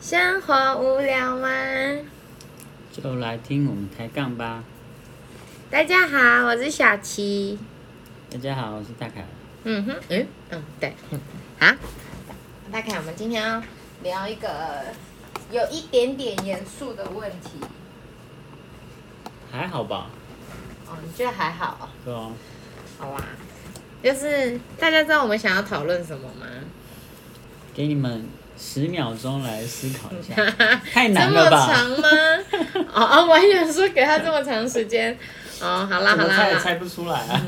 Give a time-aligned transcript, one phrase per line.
[0.00, 1.48] 生活无聊吗？
[2.92, 4.62] 就来听我们抬杠吧。
[5.70, 7.58] 大家好，我是小琪。
[8.30, 9.24] 大家好，我是大凯。
[9.64, 10.94] 嗯哼，嗯嗯，对，
[11.58, 11.76] 啊，
[12.70, 13.60] 大凯，我们今天要
[14.04, 14.48] 聊一个
[15.50, 17.58] 有一点点严肃的问题。
[19.50, 20.06] 还好吧？
[20.86, 21.88] 哦，你觉得还好？
[22.04, 22.30] 对啊。
[22.98, 23.24] 好啊，
[24.02, 26.46] 就是大家知道我们想要讨论什么吗？
[27.74, 28.24] 给你们
[28.58, 30.44] 十秒钟来思考一下，
[30.92, 31.72] 太难了这么吧？
[31.72, 32.08] 长吗？
[32.92, 35.16] 哦哦，我还想说给他这么长时间。
[35.60, 37.46] 哦，好啦好啦好啦，猜也猜不出来啊！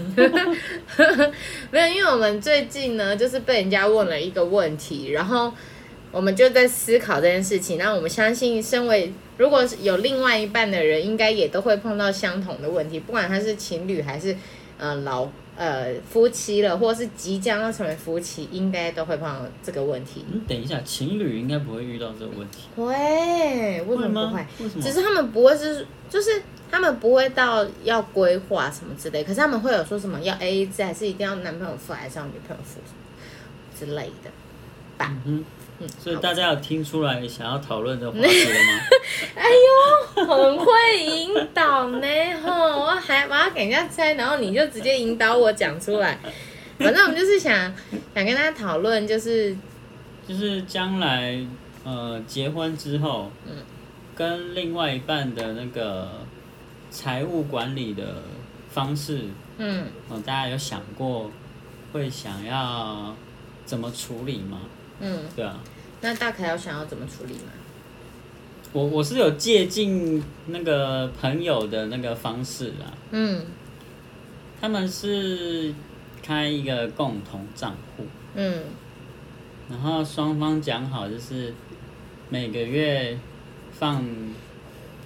[1.71, 5.53] 没有，因为我们最近呢，就是被人家问了一个问题，然后
[6.11, 7.79] 我们就在思考这件事情。
[7.79, 14.37] 那我们相信，身为如果是有另外一半的人，应该也都会碰到相同的问题，不管他是情侣还是
[14.81, 20.25] 呃老呃夫妻了，或是即将要成为夫妻，应该都会碰到这个问题。
[20.33, 23.83] 嗯，等一下，情侣应该不会遇到这个问题，会？
[23.83, 24.47] 为什么不会？？
[24.61, 24.83] 为什么？
[24.83, 32.81] 只是他们不会是，就是他们不会到要规划什么之类，可是他们会有说什么要 A A 制，还是一定要男朋友付，还是要女朋友付
[33.79, 34.31] 之类的
[34.97, 35.15] 吧？
[35.27, 35.45] 嗯
[35.83, 38.81] 嗯，所以大家有听出来想要讨论的话题了吗？
[39.35, 40.67] 哎呦，很会
[41.07, 42.07] 引导呢，
[42.45, 42.60] 吼！
[43.01, 46.19] 我还我要给人家猜，然后你就直接引导我讲出来。
[46.79, 47.53] 反正我们就是想
[48.15, 49.57] 想跟大家讨论，就是
[50.29, 51.43] 就是将来
[51.83, 53.57] 呃结婚之后，嗯
[54.15, 56.11] 跟另外一半的那个
[56.91, 58.23] 财务管理的
[58.71, 59.23] 方式，
[59.57, 61.31] 嗯，哦，大家有想过
[61.95, 63.17] 会想要
[63.65, 64.61] 怎么处理吗？
[65.01, 65.59] 嗯，对啊，
[66.03, 67.51] 那大凯有想要怎么处理吗？
[68.73, 73.45] 我我是有借鉴那个朋友的那个方式啦，嗯。
[74.61, 75.75] 他们是
[76.23, 78.05] 开一个共同账户，
[78.35, 78.63] 嗯。
[79.71, 81.55] 然后双方讲好就是
[82.29, 83.19] 每个月
[83.73, 84.05] 放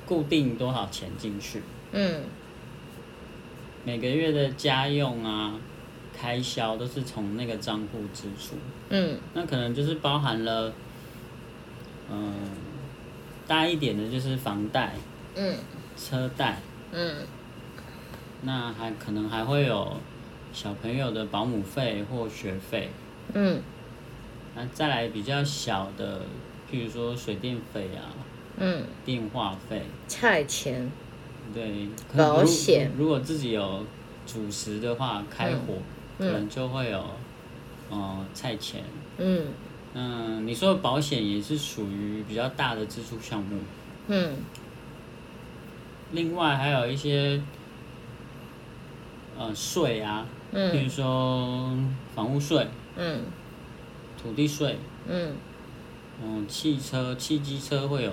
[0.05, 2.23] 固定多少钱进去，嗯。
[3.85, 5.55] 每个月的家用啊
[6.19, 8.57] 开销都是从那个账户支出，
[8.89, 9.19] 嗯。
[9.35, 10.73] 那可能就是包含了，
[12.11, 12.35] 嗯、
[13.47, 14.93] 大一点的就是房贷、
[15.35, 15.57] 嗯。
[15.97, 16.59] 车贷，
[16.93, 17.17] 嗯。
[18.43, 19.97] 那还可能还会有
[20.53, 22.91] 小朋友的保姆费或学费，
[23.33, 23.61] 嗯。
[24.57, 26.23] 那再来比较小的，
[26.71, 28.11] 譬如说水电费啊、
[28.59, 30.91] 嗯，电话费，菜钱，
[31.53, 32.91] 对，可保险。
[32.97, 33.85] 如果自己有
[34.27, 35.75] 主食的话，开火、
[36.19, 36.31] 嗯。
[36.31, 37.05] 可能就会有，
[37.91, 38.83] 呃，菜钱。
[39.19, 39.47] 嗯
[39.95, 43.59] 嗯，你说的保险也是属于比较大的支出项目。
[44.09, 44.37] 嗯
[46.13, 47.41] 另外还有一些，
[49.39, 51.77] 呃，税啊，譬嗯如说
[52.15, 52.67] 房屋税、
[52.97, 53.23] 嗯
[54.23, 54.79] 土地税，
[55.09, 55.35] 嗯
[56.23, 58.13] 嗯，汽车、汽机车会有，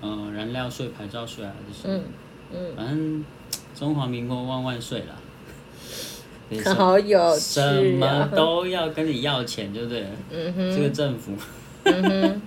[0.00, 1.88] 呃，燃料税、牌照税啊这些。
[1.88, 2.04] 嗯
[2.50, 3.24] 嗯，反正
[3.74, 5.14] 中华民国万万岁啦！
[6.50, 8.30] 对好有趣什么啊！
[8.34, 10.06] 都要跟你要钱，对不对？
[10.32, 11.32] 嗯这个，政府，
[11.84, 12.42] 嗯哼，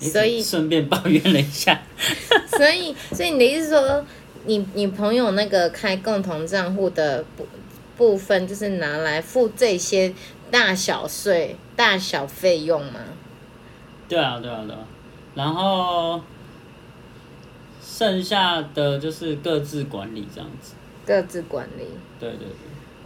[0.00, 1.82] 所以顺便抱怨了一下，
[2.56, 4.04] 所以所以你的意思是说，
[4.46, 7.46] 你你朋友那个开共同账户的部
[7.96, 10.12] 部分，就是拿来付这些
[10.50, 13.00] 大小税、大小费用吗？
[14.08, 14.80] 对啊，对啊，对啊。
[15.34, 16.20] 然后
[17.82, 20.74] 剩下的就是各自管理这样子。
[21.06, 21.84] 各自管理。
[22.20, 22.46] 对对对，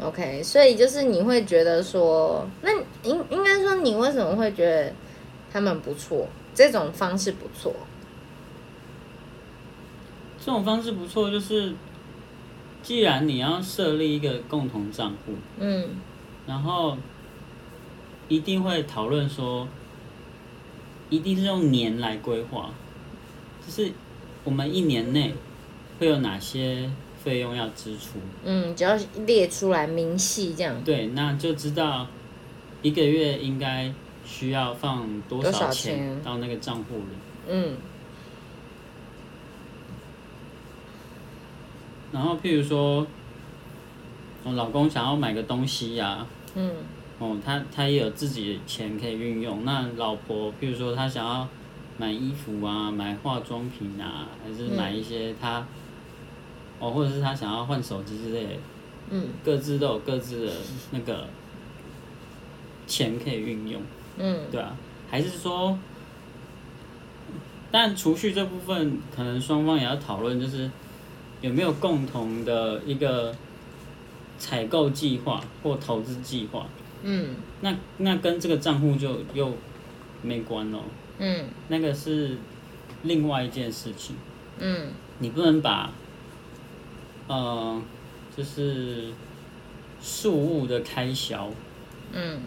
[0.01, 2.71] OK，所以就是你会觉得说，那
[3.03, 4.93] 应应该说你为什么会觉得
[5.51, 7.75] 他们不错，这种方式不错？
[10.39, 11.75] 这种方式不错，就是
[12.83, 15.89] 既然你要设立一个共同账户，嗯
[16.47, 16.97] 然后
[18.29, 19.67] 一定会讨论说，
[21.11, 22.71] 一定是用年来规划，
[23.67, 23.91] 就是
[24.45, 25.35] 我们一年内
[25.99, 26.89] 会有哪些
[27.27, 30.81] 费用要支出，嗯，只要列出来明细这样。
[30.85, 32.07] 对，那就知道
[32.83, 33.93] 一个月应该
[34.25, 37.51] 需要放多多少少钱钱到那个账户里。
[37.51, 37.77] 嗯
[42.13, 43.05] 然后譬如说，
[44.45, 46.25] 我老公想要买个东西呀、
[46.55, 46.71] 嗯
[47.19, 49.65] 哦，他他也有自己的钱可以运用。
[49.65, 51.49] 那老婆，譬如说她想要
[51.99, 55.67] 买衣服啊，买化妆品啊，还是买一些她，
[56.79, 58.51] 哦，或者是他想要换手机之类的，
[59.11, 59.29] 嗯。
[59.45, 60.53] 各自都有各自的
[60.91, 61.27] 那个
[62.87, 63.81] 钱可以运用，
[64.19, 64.41] 嗯。
[64.51, 64.77] 对啊，
[65.11, 65.79] 还是说，
[67.71, 70.71] 但储蓄这部分可能双方也要讨论，就是
[71.41, 73.35] 有没有共同的一个
[74.39, 76.67] 采购计划或投资计划。
[77.03, 77.37] 嗯。
[77.63, 79.53] 那那跟这个账户就又
[80.23, 80.81] 没关哦，
[81.19, 81.47] 嗯。
[81.69, 82.37] 那个是
[83.03, 84.15] 另外一件事情。
[84.59, 84.89] 嗯。
[85.19, 85.91] 你不能把，
[87.29, 87.83] 呃，
[88.37, 89.13] 就是
[90.01, 91.51] 事物的开销，
[92.13, 92.41] 嗯。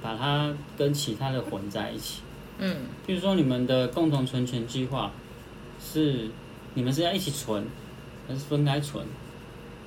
[0.00, 2.22] 把它跟其他的混在一起。
[2.58, 2.76] 嗯。
[3.06, 5.10] 比如说你们的共同存钱计划
[5.80, 6.28] 是
[6.74, 7.66] 你们是要一起存，
[8.28, 9.04] 还是分开存？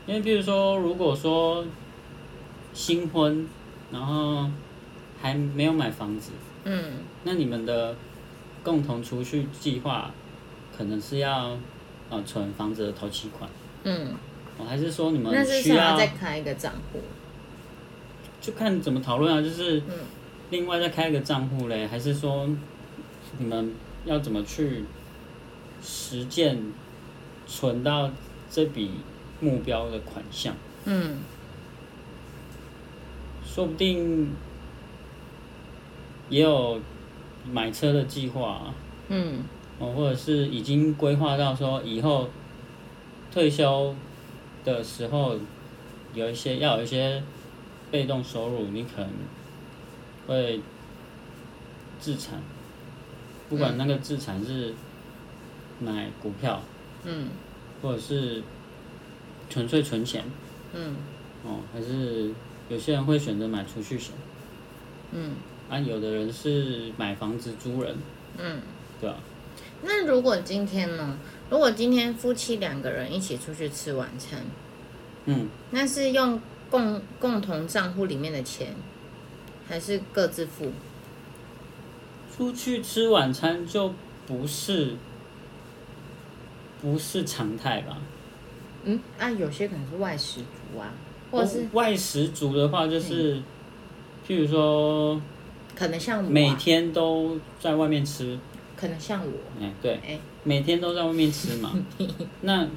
[0.06, 1.64] 因为比如说，如果说
[2.74, 3.48] 新婚，
[3.92, 4.50] 然后
[5.22, 6.32] 还没有买房子，
[6.66, 6.94] 嗯。
[7.24, 7.96] 那你们的
[8.64, 10.12] 共同储蓄计划
[10.76, 11.56] 可能是要
[12.10, 13.50] 呃存房子的头期款，
[13.84, 14.14] 嗯，
[14.62, 17.00] 哦，还是说你们那是需要要再开一个账户。
[18.40, 19.42] 就看怎么讨论啊？
[19.42, 19.94] 就是嗯
[20.50, 22.50] 另外再开一个账户嘞，还是说
[23.38, 23.74] 你们
[24.06, 24.84] 要怎么去
[25.82, 26.60] 实践
[27.48, 28.10] 存到
[28.50, 28.92] 这笔
[29.40, 30.56] 目标的款项？
[30.86, 31.20] 嗯
[33.46, 34.32] 说不定
[36.30, 36.80] 也有
[37.52, 38.74] 买车的计划、啊，
[39.10, 39.44] 嗯
[39.78, 42.30] 哦，或者是已经规划到说以后
[43.32, 43.94] 退休
[44.64, 45.38] 的时候
[46.14, 47.22] 有一些要有一些
[47.90, 49.10] 被动收入，你可能
[50.28, 50.62] 会
[52.00, 52.42] 自产，
[53.50, 54.74] 不管那个自产是
[55.80, 56.62] 买股票，
[57.04, 57.30] 嗯
[57.82, 58.44] 或者是
[59.50, 60.24] 纯粹存钱，
[60.74, 60.96] 嗯
[61.44, 62.32] 哦，还是
[62.70, 64.14] 有些人会选择买储蓄险，
[65.12, 65.36] 嗯
[65.70, 67.96] 啊，有的人是买房子租人，
[68.38, 68.62] 嗯。
[69.02, 69.16] 对吧、
[69.82, 71.18] 那如果今天呢？
[71.52, 74.40] 如果今天夫妻两个人一起出去吃晚餐，
[75.26, 76.40] 嗯，那是用
[76.70, 78.74] 共共同账户里面的钱，
[79.68, 80.72] 还是各自付？
[82.34, 83.94] 出去吃晚餐就
[84.26, 84.96] 不是
[86.82, 87.98] 不是常态吧？
[88.86, 90.94] 嗯，啊，有些可能是外食族啊，
[91.30, 93.36] 或者是外食族的话，就是、
[94.26, 95.22] 譬如说
[95.76, 98.40] 可能像每天都在外面吃，
[98.76, 99.32] 可能像我，
[99.62, 100.20] 哎、对，哎。
[100.44, 101.72] 每天都在外面吃嘛。
[102.42, 102.68] 那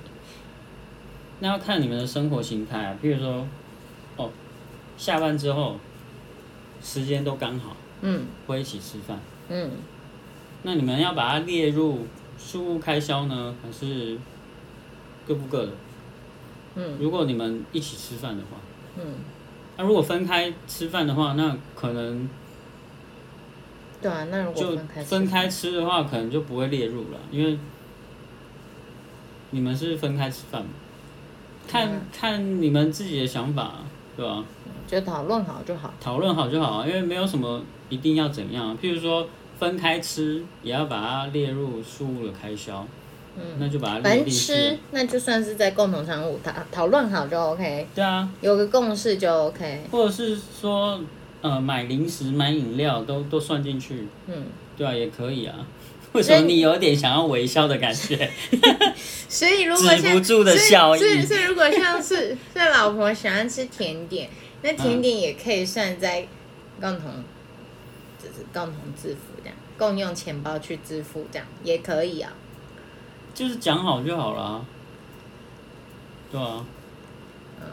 [1.41, 3.47] 那要看你们的生活形态啊，譬如说，
[4.17, 4.31] 哦，
[4.99, 5.79] 下班之后
[6.83, 8.27] 时间都刚好，嗯。
[8.47, 9.19] 会一起吃饭。
[9.49, 9.71] 嗯，
[10.63, 12.07] 那你们要把它列入
[12.39, 14.19] 事务开销呢，还是
[15.27, 15.73] 各付各的？
[16.77, 16.99] 嗯。
[17.01, 18.59] 如果你们一起吃饭的话，
[18.99, 19.15] 嗯，
[19.77, 22.29] 那如果分开吃饭的话，那可能
[24.03, 27.59] 对啊，那如果就分开吃的话，可能就不会列入了，因为
[29.51, 30.69] 你们是分开吃饭嘛。
[31.67, 33.77] 看、嗯看你们自己的想法，
[34.17, 34.45] 对吧？
[34.87, 35.93] 就讨论好就好。
[35.99, 38.77] 讨论好就好啊，因为没有什么一定要怎样。
[38.79, 39.27] 譬如说
[39.59, 42.87] 分开吃，也要把它列入事务的开销，
[43.37, 44.79] 嗯，那就把它反正吃。
[44.91, 49.85] 那就算是在共同商务讨讨论好就 OK，对啊，有个共识就 OK。
[49.91, 51.01] 或者是说，
[51.45, 54.47] 呃，买零食、买饮料都都算进去，嗯，
[54.79, 55.55] 对啊，也可以啊。
[56.13, 58.31] 为什么你有点想要微笑的感觉？
[59.29, 64.31] 所以 如果像止不住的笑意所以所以如果像是像老婆喜欢吃甜点，
[64.63, 66.27] 那甜点也可以算在
[66.81, 67.11] 共同，
[68.19, 72.33] 就是共同支付这样，共用钱包去支付这样也可以啊。
[73.35, 74.67] 就是讲好就好了啊，
[76.33, 76.65] 对啊，
[77.61, 77.67] 嗯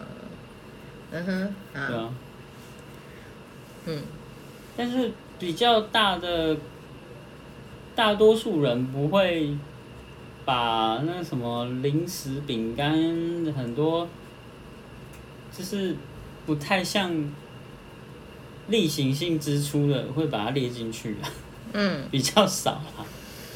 [1.12, 2.10] 嗯哼，啊，对啊。
[3.86, 4.02] 嗯。
[4.78, 6.58] 但是比较大的，
[7.96, 9.56] 大多数人不会
[10.46, 12.92] 把那什么零食、饼干
[13.56, 14.08] 很多，
[15.56, 15.96] 就是
[16.46, 17.12] 不太像
[18.68, 21.30] 例行性支出的，会把它列进去啊，
[21.74, 22.08] 嗯。
[22.10, 23.06] 比较少啊。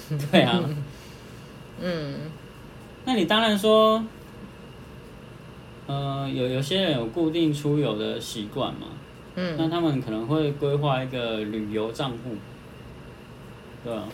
[0.31, 0.59] 对啊，
[1.81, 2.15] 嗯。
[3.05, 4.03] 那你当然说，
[5.87, 8.87] 呃，有有些人有固定出游的习惯嘛，
[9.35, 12.35] 那嗯他们可能会规划一个旅游账户，
[13.83, 14.07] 对吧、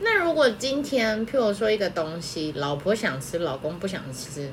[0.00, 4.50] 那如果今天，譬如说一个东西，老婆想吃，老公不想吃，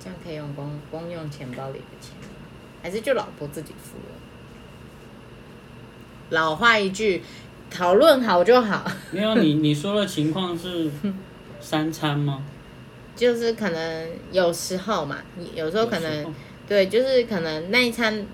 [0.00, 2.28] 这样可以用公公用钱包里的钱吗？
[2.82, 4.14] 还是就老婆自己付了？
[6.30, 7.22] 老话一句，
[7.70, 8.84] 讨论好就好。
[9.12, 10.90] 没有你 你说的情况是
[11.60, 12.44] 三餐吗？
[13.16, 15.18] 就是可能有时候嘛，
[15.54, 16.34] 有时候可能
[16.68, 18.26] 对，就是可能那一餐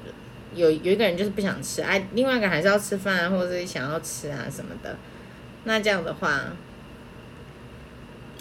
[0.55, 4.97] 有有一个人就是不想吃，哎、另外一个还是要吃饭啊，或者是想要吃啊什么的。
[5.65, 6.43] 那这样的话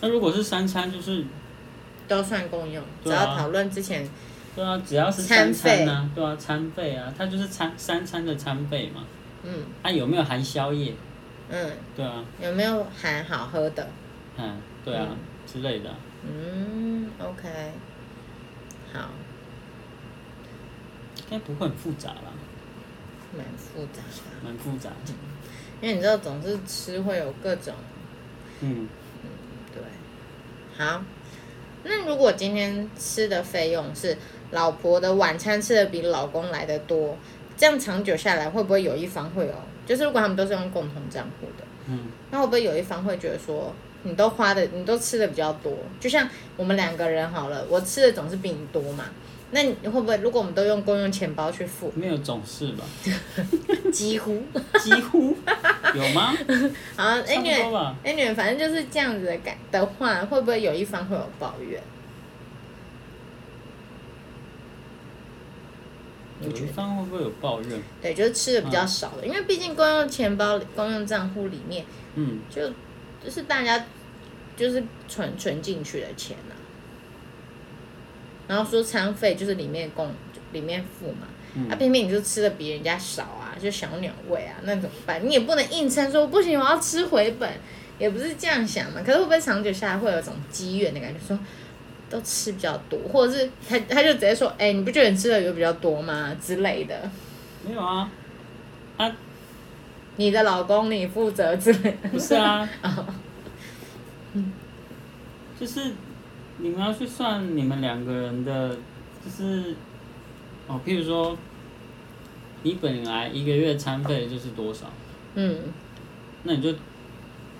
[0.01, 1.23] 那如果是三餐，就是
[2.07, 4.05] 都算共用，只要讨论之前，
[4.55, 9.03] 对啊，只要是三餐啊，对啊，餐费啊，它就是餐三餐的餐费嘛。
[9.43, 10.93] 嗯它、有没有含宵夜？
[11.49, 13.87] 嗯，对啊，有没有含好喝的？
[14.37, 15.07] 嗯，对啊、
[15.45, 15.95] 之类的啊。
[16.25, 17.49] 嗯，OK，
[18.93, 19.09] 好，
[21.29, 22.33] 应该不会很复杂吧。
[23.35, 25.13] 蛮复杂的，蛮复杂的。
[25.81, 27.73] 因为你知道总是吃会有各种
[28.61, 28.87] 嗯，
[29.73, 29.81] 对，
[30.77, 31.03] 好。
[31.83, 34.17] 那如果今天吃的费用是
[34.51, 37.17] 老婆的晚餐吃的比老公来的多，
[37.57, 39.53] 这样长久下来会不会有一方会有？
[39.85, 45.73] 就是如果他们都是用共同账户的，嗯，那会不会有一方会觉得说，你都花的，你都吃的比较多？
[45.99, 49.05] 就像我们两个人好了，我吃的总是比你多嘛。
[49.53, 52.83] 那你会不会，如果我们都用公用钱包去付，没有总是吧？
[53.93, 54.41] 几乎
[54.79, 55.37] 几乎
[55.95, 56.33] 有吗？
[56.97, 57.95] 好差不多，anyway 吧。
[58.03, 61.81] anyway，反正就是这样子的感的话，会不会有一方会有抱怨？
[66.41, 67.79] 有一方会不会有抱怨？
[68.01, 72.67] 对，就是吃的比较少的，因为毕竟公用钱包、公用账户里面嗯，就
[73.23, 73.85] 就是大家
[74.57, 76.51] 就是存存进去的钱啊。
[78.47, 80.11] 然后说餐费就是里面供
[80.51, 85.25] 里面付嘛，嗯啊，偏偏你就吃的比人家少啊，就小鸟胃啊，那怎么办？
[85.27, 87.49] 你也不能硬撑说不行，我要吃回本，
[87.97, 89.01] 也不是这样想嘛。
[89.05, 91.39] 可是会不会长久下来会有一种积怨的感觉，说
[92.09, 97.09] 都吃比较多，或者是他他就直接说，哎、你不觉得你吃的有比较多吗之类的？
[97.65, 98.11] 没有啊，
[98.97, 99.15] 啊，
[100.17, 102.09] 你的老公你负责之类的。
[102.11, 102.69] 不是啊，
[104.33, 104.51] 嗯
[105.59, 105.93] 就是
[106.63, 108.69] 你们要去算你们两个人的，
[109.23, 109.75] 就是
[110.65, 111.37] 哦，譬如说，
[112.61, 114.85] 你本来一个月餐费就是多少，
[115.35, 115.57] 嗯
[116.43, 116.73] 那你就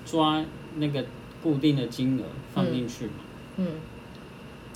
[0.06, 0.42] 抓
[0.78, 1.04] 那个
[1.42, 3.12] 固定的金额放进去嘛。
[3.58, 3.68] 嗯，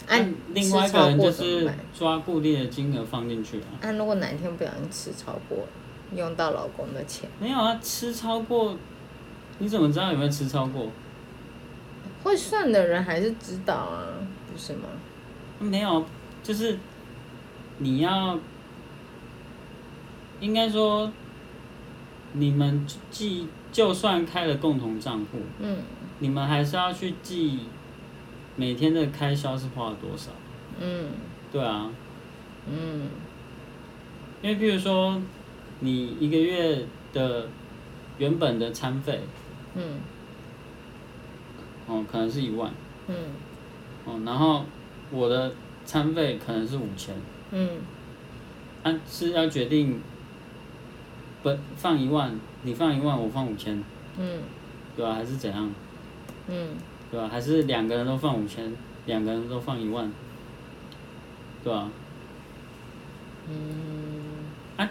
[0.08, 3.80] 按、那另外一个人就是抓固定的金额放进去啊。
[3.80, 5.66] 按、如果哪一天不小心吃超过，
[6.14, 8.78] 用到老公的钱，没有啊，吃超过，
[9.60, 10.92] 你怎么知道有没有吃超过？
[12.28, 14.04] 会算的人还是知道啊，
[14.52, 14.90] 不是吗？
[15.60, 16.06] 没有，
[16.44, 16.78] 就是
[17.78, 18.38] 你要，
[20.42, 21.10] 应该说，
[22.34, 25.78] 你们记，就算开了共同账户，嗯
[26.20, 27.62] 你们还是要去记
[28.56, 30.32] 每天的开销是花了多少。
[30.80, 31.12] 嗯
[31.52, 31.90] 对啊，
[32.70, 33.08] 嗯
[34.42, 35.20] 因为比如说，
[35.80, 37.48] 你一个月的
[38.18, 39.22] 原本的餐费，
[39.76, 40.02] 嗯
[41.88, 42.72] 哦，可能是一万，
[43.08, 43.16] 嗯。
[44.06, 44.64] 哦，然后
[45.10, 45.52] 我的
[45.86, 47.16] 餐费可能是五千，
[47.52, 47.80] 嗯。
[48.84, 50.02] 啊，是要决定，
[51.42, 53.84] 不放一万，你放一万，我放五千，
[54.18, 54.42] 嗯。
[54.96, 55.70] 对吧、还是怎样，
[56.48, 56.70] 嗯。
[57.10, 58.74] 对吧、还是两个人都放五千，
[59.06, 60.12] 两个人都放一万，
[61.64, 61.90] 对吧、
[63.50, 64.90] 嗯，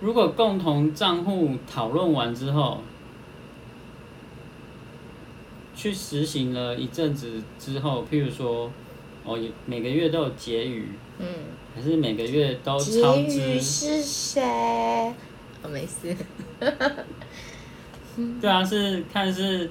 [0.00, 2.80] 如果共同账户讨论完之后，
[5.74, 8.70] 去实行了一阵子之后，譬如说，
[9.24, 10.88] 哦，每个月都有结余，
[11.18, 11.26] 嗯，
[11.74, 13.60] 还是每个月都超结余支？
[13.60, 14.42] 是谁？
[15.62, 16.16] 哦，没事。
[18.40, 19.68] 对啊，是看是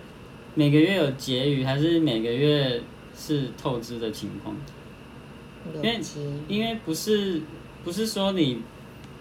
[0.56, 2.82] 每个月有结余，还是每个月
[3.16, 4.56] 是透支的情况？
[5.76, 6.02] 因为
[6.50, 7.42] 因为不是
[7.86, 8.62] 不是说你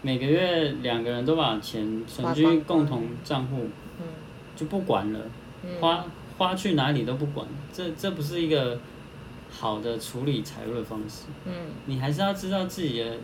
[0.01, 3.69] 每个月两个人都把钱存进共同账户
[4.01, 4.07] 嗯
[4.57, 5.21] 就不管了，
[5.65, 5.71] 嗯
[6.39, 8.79] 花花去哪里都不管，这这不是一个
[9.51, 11.25] 好的处理财务的方式。
[11.47, 11.53] 嗯
[11.87, 13.17] 你还是要知道自己的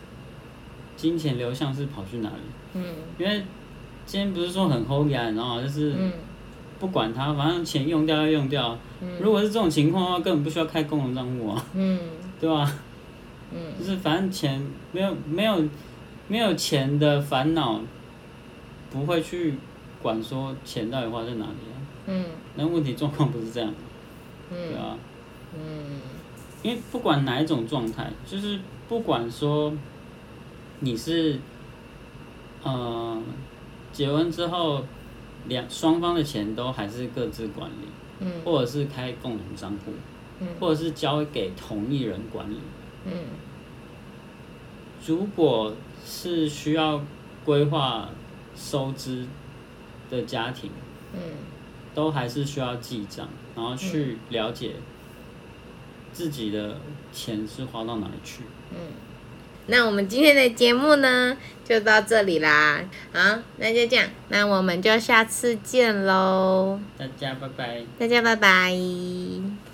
[0.97, 2.35] 金钱流向是跑去哪里，
[2.75, 2.85] 嗯
[3.19, 3.43] 因为
[4.07, 5.63] 今天不是说很呀，你知道吗？
[5.63, 6.13] 就是嗯
[6.81, 8.79] 不管它，反正钱用掉要用掉。
[9.01, 12.01] 嗯如果是这种情况的话，根本不需要开共同账户啊，嗯
[12.41, 12.73] 对吧？
[13.53, 14.63] 嗯就是反正钱
[14.93, 15.65] 没有没有
[16.29, 17.81] 没有钱的烦恼，
[18.91, 19.55] 不会去
[20.03, 21.78] 管说钱到底花在哪里啊。
[22.09, 22.25] 嗯。
[22.57, 23.73] 那问题状况不是这样，
[24.51, 24.99] 对嗯啊。
[25.55, 26.01] 嗯。
[26.65, 29.73] 因为不管哪一种状态，就是不管说
[30.81, 31.39] 你是
[32.65, 33.23] 呃
[33.93, 34.85] 结婚之后
[35.47, 37.87] 两双方的钱都还是各自管理，
[38.19, 38.33] 嗯。
[38.45, 39.93] 或者是开共同账户，
[40.41, 40.49] 嗯。
[40.59, 42.59] 或者是交给同一人管理。
[43.05, 43.13] 嗯。
[45.07, 45.73] 如果
[46.05, 47.01] 是需要
[47.45, 48.09] 规划
[48.57, 49.27] 收支
[50.11, 50.71] 的家庭，
[51.15, 51.21] 嗯
[51.99, 54.77] 都还是需要记账，然后去了解
[56.13, 56.77] 自己的
[57.13, 58.45] 钱是花到哪里去。
[58.71, 58.79] 嗯。
[59.67, 62.81] 那我们今天的节目呢，就到这里啦。
[63.13, 67.83] 好，那就这样，那我们就下次见喽，大家拜拜。
[67.99, 69.68] 大家拜拜。